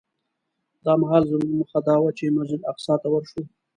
دا 0.85 0.93
مهال 1.01 1.23
زموږ 1.31 1.51
موخه 1.59 1.79
دا 1.87 1.95
وه 2.01 2.11
چې 2.17 2.33
مسجد 2.35 2.61
اقصی 2.71 2.93
ته 3.01 3.07
ورشو. 3.11 3.41